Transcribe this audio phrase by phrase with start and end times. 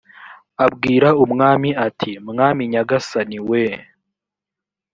[0.65, 3.63] abwira umwami ati mwami nyagasani we